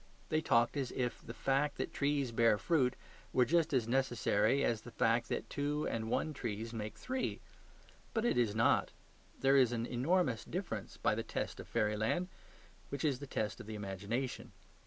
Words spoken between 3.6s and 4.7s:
as NECESSARY